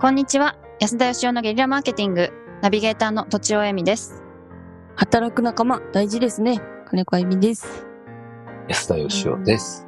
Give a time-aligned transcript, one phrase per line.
[0.00, 0.56] こんにちは。
[0.80, 2.30] 安田義雄のゲリラマーケティング、
[2.62, 4.22] ナビゲーターの土地尾恵美です。
[4.96, 6.60] 働く仲間、大事ですね。
[6.86, 7.86] 金子あゆみです。
[8.68, 9.86] 安田義雄です。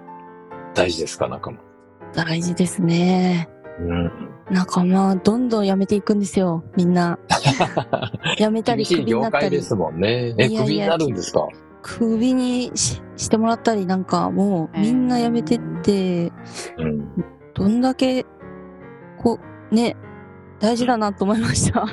[0.74, 1.58] 大事ですか、仲間。
[2.14, 3.48] 大事ですね。
[3.80, 4.10] うん。
[4.50, 6.62] 仲間、どんどん辞めていくんですよ。
[6.76, 7.18] みんな。
[8.36, 10.34] 辞めたり、ク厳しい業ビになったり界で、すもんね。
[10.36, 11.48] え、クビになるんですか？
[11.80, 16.30] クビにししてもらったり、なんかもう、みんな辞めてって、
[16.76, 17.08] うん。
[17.54, 18.26] どんだけ、
[19.18, 19.96] こう、ね、
[20.60, 21.86] 大事だなと思いました。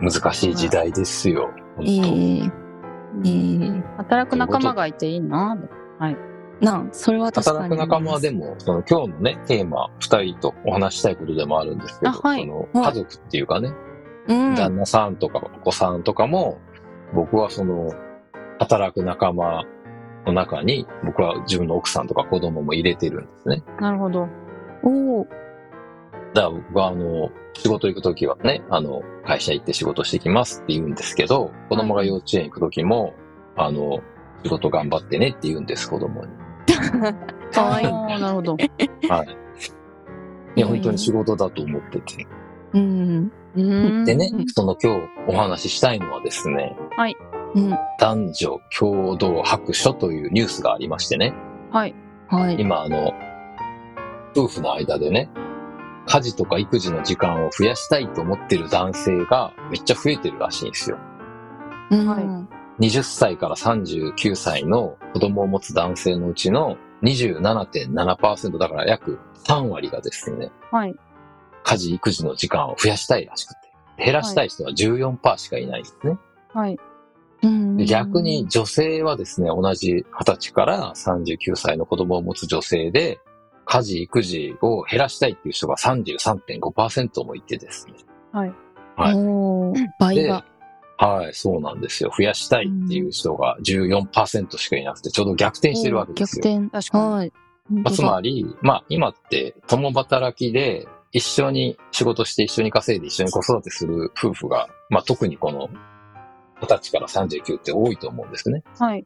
[0.00, 1.50] 難しい時代ですよ。
[1.76, 2.50] 本ええ
[3.24, 3.30] え
[3.66, 5.56] え働く仲間がいていいな。
[6.60, 7.76] なあ、それは当確かに。
[7.76, 13.72] 働く仲間でも、その今日のね、テーマ、二人とお話したいことでもあるんですけど、あはいそのはい家族っていうかね、
[14.28, 14.54] うん。
[14.54, 16.58] 旦那さんとかお子さんとかも、
[17.14, 17.92] 僕はその、
[18.58, 19.64] 働く仲間
[20.26, 23.62] の中に、僕は自分の奥さんとか子供も入れてるんですね。
[23.80, 24.28] なるほど。
[24.84, 25.26] おお
[26.34, 33.14] だから僕はあの、仕事行くときはね、あの、会社行って仕事してきますって言うんですけど、子供が幼稚園行くときも、
[33.56, 34.00] あの、
[34.42, 36.28] 仕事頑張ってねって言うんです、子供に。
[37.52, 37.86] かわいい。
[38.20, 38.56] なるほど。
[39.08, 39.36] はい。
[40.56, 42.26] いや、本当に仕事だと思ってて。
[42.72, 43.32] うん。
[43.56, 46.76] うんでねうん、その今日お話ししたいのはですね、
[47.54, 47.70] うん。
[48.00, 51.32] 男女共同白書というニュースがありましてね、
[51.70, 51.94] はい。
[52.28, 52.56] はい。
[52.58, 53.12] 今あの、
[54.34, 55.30] 夫婦の間でね、
[56.06, 60.98] 家事とか育児の時間を増やしたいと思ってる男性がめっちゃ増えてるらしいんですよ。
[61.90, 70.94] うんはい20歳から39歳の子供を持つ男性のうちの27.7%だから約3割がですね、はい。
[71.62, 73.58] 家事育児の時間を増やしたいらしくて、
[73.96, 76.18] 減らしたい人は14%しかいないんですね。
[76.52, 76.76] はい。
[77.86, 83.20] 逆に、女性はですね、同じ20歳から39歳の子供を持つ女性で、
[83.64, 87.94] 家事育児を減らしたいっていう人が33.5%もいてですね。
[88.32, 88.52] はい。
[88.96, 90.44] はい倍でが。
[90.96, 92.12] はい、そうなんですよ。
[92.16, 96.44] 増やしたいっていう人が14%しかいなくて、ちょうど逆転してるわけですよ。
[96.44, 96.70] 逆転。
[96.70, 97.32] 確かにはい。
[97.70, 105.68] まあ、つまり、まあ、今って共働きで一緒に仕事して一緒に稼いで一緒に子育てする夫婦が、まあ、特にこの
[106.60, 108.62] 20歳から39って多いと思うんですね。
[108.78, 109.04] はい。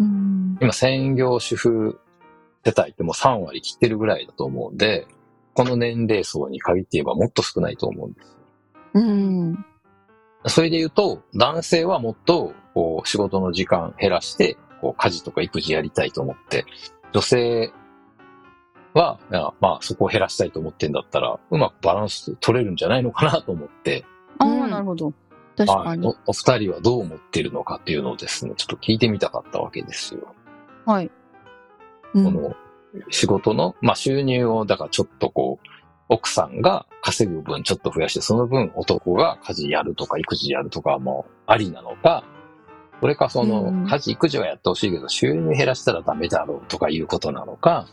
[0.00, 0.58] うん。
[0.60, 2.00] 今、専業主婦
[2.64, 5.06] 世帯ってもう3割切ってるぐらいだと思うんで、
[5.54, 8.36] この年齢層に限って言えばもっと少ないと思うんです。
[8.94, 9.64] うん。
[10.46, 16.64] それで言うと、男性はもっと、こう、仕事の時間減らして、こう、家事とか育児やりたいと思って、
[17.12, 17.72] 女性
[18.94, 24.04] は、いやまあ、そこを減らしたいと思ってんだったら、うまくバランス取れるんじゃないのかなと思って、
[24.38, 25.12] ああ、うんなるほど。
[25.56, 26.14] 確かに。
[26.26, 30.34] お二人はどう思ってるのかっていうのをですね、ちょっと聞いてみたかったわけですよ。
[30.86, 31.10] はい。
[32.14, 32.56] うんこの、
[33.10, 35.66] 仕事の、まあ、収入を、だからちょっとこう、
[36.08, 42.24] 奥さんが稼ぐ分ちょっと増やして、その分男が家事やるとか育児やるとかもありなのか、
[43.00, 47.86] それかその、うん家事育児はやってほしいけど、収入減らしたらダメだろうとかいうことなのか、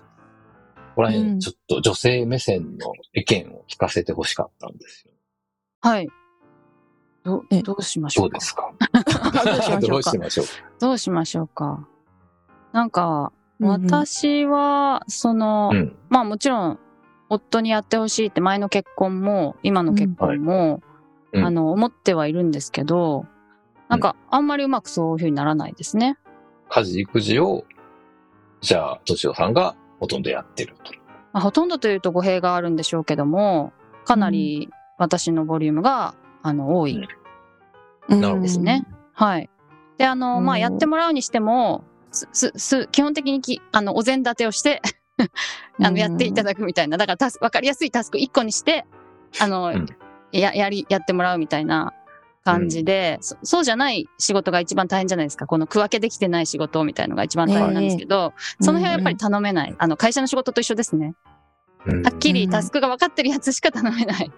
[0.75, 5.13] ここらうん辺ちょっと女性目線の意見を聞かせてほしかったんですよ。
[5.81, 6.07] はい。
[7.23, 8.37] どえどうしましょうか？
[8.37, 8.73] どうですか？
[9.45, 9.87] どうしましょうか？
[9.91, 10.17] どうし。
[10.17, 10.45] ましょう
[10.79, 11.87] どうしましょうか？
[12.73, 15.95] なんか、私は、その、うん。
[16.09, 16.79] まあもちろん、
[17.29, 20.81] 夫にやってほしいって前の結婚も、今の結婚も、
[21.33, 23.25] うんあの、思ってはいるんですけど、
[23.89, 26.17] なんか、あんまりうまくそういうふうにならないですね。
[26.69, 27.65] 家事育児を、
[28.61, 30.93] じゃあ、とちおさんがほとんどやってると。
[31.33, 33.73] まあ、ほとんどというと語弊があるんでしょうけども、
[34.05, 36.93] かなり私のボリュームが、あの、多い
[38.09, 38.85] うんなるほどですね。
[39.13, 39.49] はい。
[39.97, 44.81] で、あの、まあ、うんやってもらうにしても、す、す、す、基本的にき、あの、お膳立てをして、
[45.81, 46.97] あの、やっていただくみたいな。
[46.97, 48.85] だからタス、わかりやすいタスク1個にして、
[49.39, 49.85] あの、うん
[50.31, 51.93] や、やり、やってもらうみたいな
[52.43, 55.47] 感じで、そそうじゃない仕事が一番大変じゃないですか。
[55.47, 59.75] この区分けできてない仕事みたいのが一番大変なんですけど、その辺はやっぱり頼めない。
[59.77, 61.13] あの、会社の仕事と一緒ですね。
[61.85, 64.31] うんはっきりタスクが分かってるやつしか頼めない。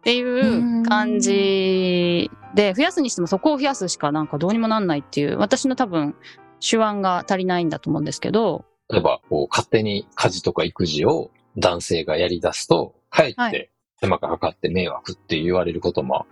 [0.00, 6.16] っていう感じで、増やすにしてもそこを増やすしかなんかどうにもなんないっていう、私の多分
[6.60, 13.70] 手腕が足りないんだと思うんですけど、例えば、こう、勝手に家事とか育児を男性がやり出すと、かえはって
[14.00, 16.26] 手間がかかって迷惑って言われることも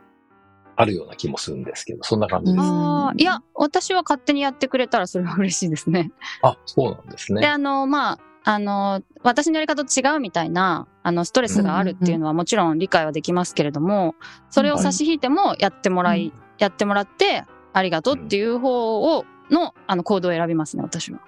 [0.76, 2.62] あるような気もするんですけど、そんな感じです。
[2.62, 6.10] うんああ、いや、私は勝手にやってくれたらそれは嬉しいですね。
[6.42, 7.46] あ、そうなんですで、ね。
[7.46, 14.14] あの、まあ、あの、私のやり方と違うみたいな、あの、ストレスがあるっていうのはもちろん理解はできますけれども、
[14.50, 21.20] それを差し引いてもやってもらい、やってもらって、ありがとうっていう方を、の、あの、行動を選びますね、私は。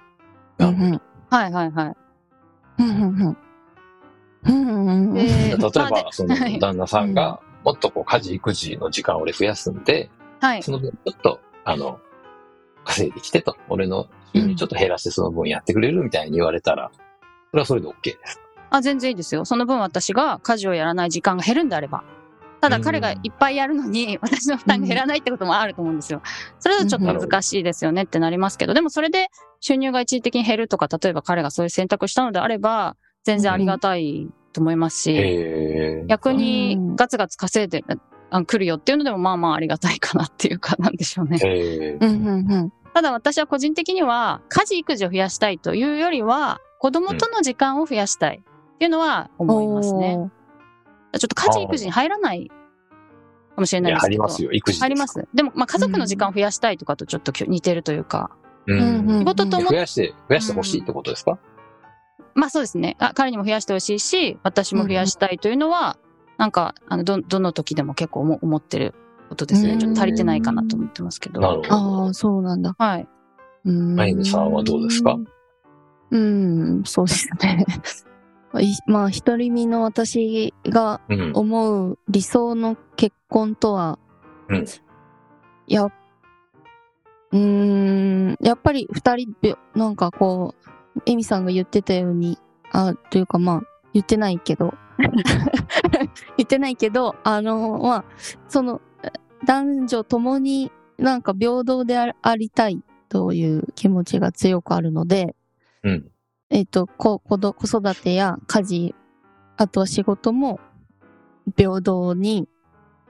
[0.59, 1.95] うんうんはいはいはい。
[2.79, 3.37] うんうんうん
[4.43, 10.09] うんうんうんで例えまあば、でそのはい旦那さんが、もっとこう、家事育児の時間を俺増やすんで、
[10.39, 10.63] はい。
[10.63, 11.99] その分ちょっと、あの、
[12.83, 16.91] 稼いできてと、俺の収入ちょっと減らしてその分やってくれるみたいに言われたら、
[17.51, 18.41] それはそれで OK です。
[18.71, 19.45] あ、全然いいですよ。
[19.45, 22.03] その分私が家事をやらない時間が減るんであれば。
[22.61, 26.21] ただ彼がいっぱいやるのに、私の負担が減らないってこともあると思うんですよ。
[26.59, 29.29] それはちょっと難しいですよねってなりますけど、でもそれで
[29.59, 36.95] 収入が一時的に減るとか、例えば彼がそういう選択したのであれば、全然ありがたいと思いますし、逆にうん。
[36.95, 37.83] ガツガツ稼いで
[38.29, 41.39] あ来るよっていうのでもまあまあありがたいかなっていうかなんでしょうね。
[41.43, 42.05] へー。
[42.05, 42.73] うんうんうん。
[42.93, 50.31] ただ私は個人的には家事育児を増やしたいというよりは子供との時間を増やしたいっていうのは思いますね。
[51.19, 52.55] ちょっと家事育児に入らないか
[53.57, 54.21] もしれないですけど。
[54.23, 55.27] 入りますよ、育児入ります。
[55.33, 58.31] でも、まあ、家族の時間を増やしたいとかとちょっと似てるというか、
[58.67, 61.39] うんうんうん仕事とも増、やして、増やしてほしいってことですか、
[62.35, 63.11] まあそうですねあ。
[63.15, 65.97] 彼にも増やしてほしいし、私も増やしたいというのは、
[66.37, 68.93] なんか、あの、ど、どの時でも結構思思ってる
[69.29, 69.73] ことですね。
[69.73, 71.41] うんちょっと足りてないかなと思ってますけど。
[71.41, 71.73] なるほど。
[71.73, 72.75] ああ、そうなんだ。
[72.77, 73.07] はい。
[73.65, 75.17] うんマイヌさんはどうですか？
[76.09, 77.65] うん、そうですね。
[78.59, 81.31] いまあ、独り身の私がうん。
[81.33, 83.99] 思う理想の結婚とは、
[84.49, 84.65] うん
[85.71, 90.53] や、うーん、やっぱり二人で、なんかこ
[90.97, 92.37] う、エミさんが言ってたように、
[92.71, 93.61] あ、というかまあ、
[93.93, 94.73] 言ってないけど、
[96.37, 98.05] 言ってないけど、あの、まあ、
[98.49, 98.81] その、
[99.45, 105.35] 男女ともになんか平等であありたいという気持ちが強くあるので、
[105.83, 106.11] うん。
[106.53, 108.95] えっ、と、こ、子ど、子育てや家事、
[109.55, 110.59] あとは仕事も
[111.57, 112.47] 平等に、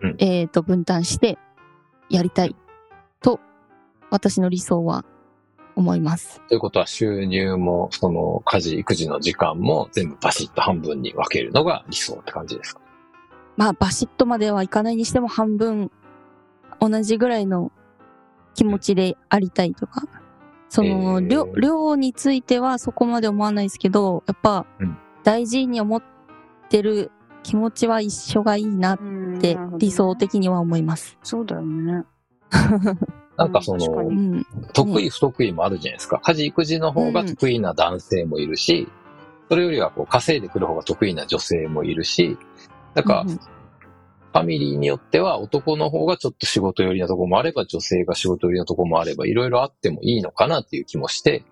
[0.01, 1.39] うんえっ、と、分担して
[2.09, 2.55] やりたい
[3.19, 3.39] と、
[4.11, 5.05] 私の理想は
[5.75, 6.39] 思います。
[6.49, 12.81] ということは収入も、その家事、育児の時間も全部バシッと半分に分けるのが理想って感じですか？
[13.57, 15.91] まあ、バシッとまではいかないにしても半分
[16.79, 17.71] 同じぐらいの
[18.53, 20.03] 気持ちでありたいとか、
[20.71, 26.03] その、えー量、量についてはそこまで思わないですけど、やっぱうん、大事に思っ
[26.69, 27.11] てる
[27.43, 28.99] 気持ちは一緒がいいなっ
[29.41, 31.17] て理想的には思います。
[31.23, 32.05] そうだよね。
[33.35, 34.45] なんかそのうん。
[34.71, 36.19] 得意不得意もあるじゃないですか。
[36.19, 38.87] 家事、育児の方が得意な男性もいるし、
[39.49, 42.37] それよりはこう稼いでくる方が得意な女性もいるし、
[42.95, 43.39] なんか、うん
[44.31, 51.43] ファミリーによっては男の方がちょっと仕事寄りなところもあれば、女性が仕事寄りなところもあれば、いろいろあってもいいのかなっていう気もして、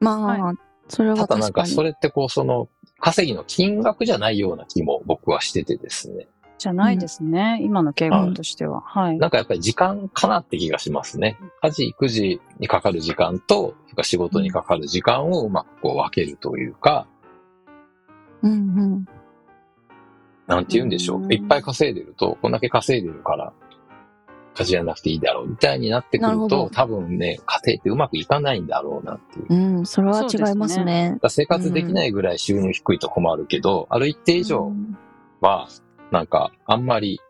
[0.00, 0.54] まあ、は
[0.88, 1.66] それはただなんか。
[1.66, 2.68] それってこうその、
[2.98, 6.26] 稼ぎの金額じゃないような気も僕はしててですね。
[6.58, 7.60] じゃないですね。
[7.62, 8.80] 今の傾向としては。
[8.80, 9.18] はい。
[9.18, 11.36] なんかやっぱり時間かなって気がしますね。
[11.62, 17.06] 家事、育児にかかる時間と、仕事にかかる時間をうまくこう分けるというか、
[18.42, 19.08] うんうん。
[20.46, 21.34] なんて言うんでしょうんう。
[21.34, 23.52] いっぱい稼いでると、こんだけ稼いでるから、
[24.56, 29.46] 家事やらなくていいだろうみたいになってくると多分ね、家庭ってうまくいかないんだろうなっていう。
[29.50, 31.18] うん、それは違いますね。
[31.20, 34.72] ら生活できないぐらい収入低いと困るけど、ある一定以上
[35.40, 35.68] は、
[36.10, 37.20] なんか、あんまり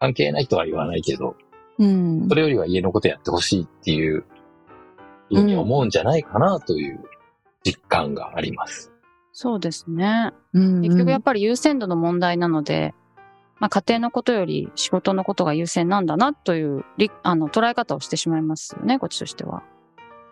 [0.00, 1.36] 関係ないとは言わないけど、
[1.78, 2.28] うん。
[2.28, 4.24] それよりは家のことやってほしいっていう、
[5.28, 7.00] ふうに思うんじゃないかなという
[7.64, 8.91] 実感があります。
[9.32, 10.32] そうですね。
[10.52, 12.94] うん結局やっぱり優先度の問題なので、
[13.58, 19.62] まあ家庭のことより仕事のことが優先なんだなというりあの捉え方をしてしまいますよね、こっちとしては。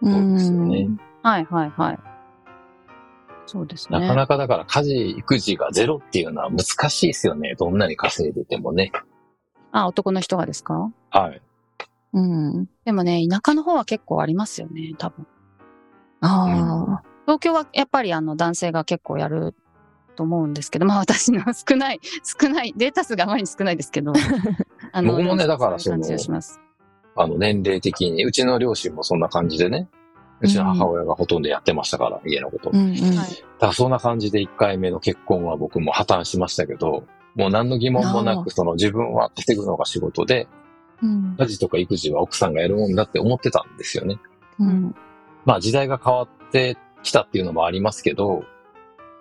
[0.03, 0.89] そうですよね。
[1.23, 1.99] はいはいはい。
[3.47, 4.01] そうですね。
[4.01, 7.55] なかなかだから家事、育児がゼロっていうのは難しいですよね。
[7.59, 8.93] どんなに稼いでてもね。
[9.73, 10.93] あ、男の人がですか？
[11.11, 11.43] はい。
[12.13, 12.69] うん。
[12.85, 15.27] でもね、田舎の方は結構ありますよね、多分。
[16.21, 17.00] ああ。
[17.31, 19.55] 東京はやっぱりあの男性が結構やる
[20.17, 24.13] と思うんですけど、まあ私の少ない、少ない、データ数があまりに少ないですけど。
[24.91, 26.61] あ僕もねでだからそのがします。
[27.15, 29.89] あの、年齢的に、うちの両親もそんな感じでね。
[30.41, 32.73] うちの母親がほとんどやってましたから、家のこと。
[32.73, 32.95] だうんうん。
[33.17, 37.05] はいからそんな感じで1回目の結婚は僕も破綻しましたけど、
[37.37, 40.49] もう何の疑問もなあく、その自分は稼ぐのが仕事で、
[41.01, 41.37] うん。
[41.39, 44.19] 家事とか育児は奥さんがやるもんだって思ってたんですよね。
[44.59, 44.97] うん。
[45.45, 48.45] まあ時代が変わってきたっていうのもありますけど、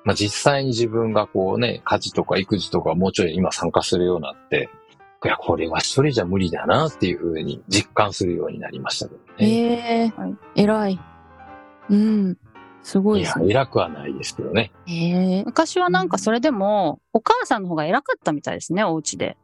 [0.04, 4.70] まあ実際に自分がこうね、家事とか育児とかもうちょい今参加するようになって、
[5.24, 9.34] いや、これは一人じゃ無理だなっていうふうに実感するようになりましたけどね。
[9.40, 11.00] ええはい偉い。
[11.90, 12.38] うん。
[12.82, 13.50] すごいいやです、ね。
[13.50, 14.72] 偉くはないですけどね。
[14.88, 19.38] ええ昔はなんかそれでも、お母さんの方が偉かったみたいですね、お家で。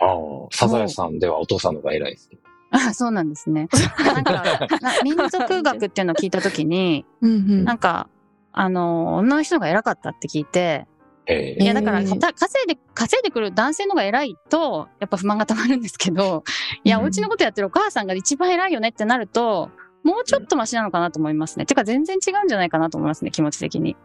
[0.00, 0.16] ああ、
[0.52, 2.41] サザエさんではお父さんの方が偉いですけど。
[2.72, 3.68] あそうなんですね。
[3.98, 4.32] なんか、
[4.80, 7.04] な民族学っていうのを聞いたときに。
[7.20, 8.08] なんか、
[8.52, 10.86] あの、女の人が偉かったって聞いて、
[11.26, 16.42] えいや、だから、稼いで、稼いでくる男性のが偉いと、やっぱ不満がたまるんですけど、
[16.82, 19.70] いや、うんお家のことやってるお母さんが一番偉いよねってなると、
[20.02, 21.66] もうちょっとマシなのかなと思いますね。
[21.66, 23.96] てか、全然違うんじゃないかなと思いますね、気持ち的に。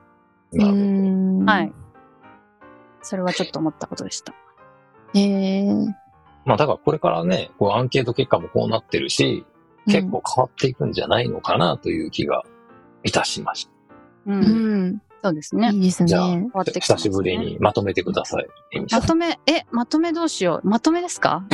[1.45, 1.73] はい。
[3.01, 4.33] それはちょっと思ったことでした。
[5.15, 5.87] えー、
[6.47, 9.45] まあだからこれからね、こうアンケート結果もこうなってるし、
[9.85, 12.43] 結構変わっていくんじゃないのかなという気が
[13.03, 13.71] いたしました。
[14.27, 14.31] う。
[14.31, 15.01] うんん。
[15.23, 15.77] そうですねい。
[15.77, 16.47] いですじゃあね。
[16.79, 18.47] 久しぶりにまとめてください。
[18.91, 20.67] まとめ、え、まとめどうしよう。
[20.67, 21.43] まとめですか？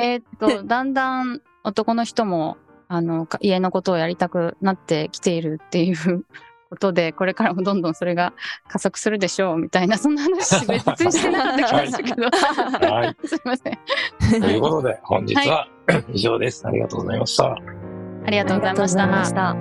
[0.00, 2.56] えーっと、だんだん男の人も、
[2.88, 6.24] あの、か家のことをやりたくなってきているっていう
[6.72, 8.32] ことで、これからもどんどんそれが
[8.66, 12.22] 加速するでしょう、みたいな、そんな話別にしてなかった気がしたけど。
[12.88, 13.16] はい。
[13.28, 13.70] すいませ
[14.38, 14.40] ん。
[14.40, 15.68] ということで、本日は
[16.14, 16.66] 以上です。
[16.66, 17.44] ありがとうございました。
[17.44, 19.54] ありがとうございました。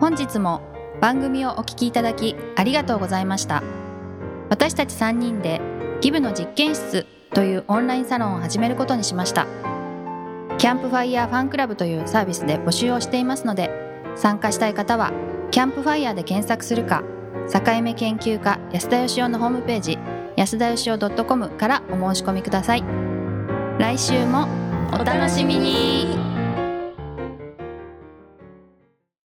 [0.00, 0.60] 本日も
[1.00, 3.62] 番組をお聞きいただきありがとうございました
[4.48, 5.60] 私たち3人で
[6.00, 9.46] ギブの実験室というオンラインサロンを始めることにしました
[10.58, 13.70] キャンプファイヤーファンクラブというサービスで募集をしていますので
[14.16, 15.12] 参加したい方は
[15.50, 17.02] キャンプファイヤーで検索するか
[17.52, 19.98] 境目研究家安田佳生のホームページ
[20.36, 22.84] 安田義雄 .com からお申し込みください。
[23.78, 24.46] 来週も
[24.92, 26.27] お楽しみに。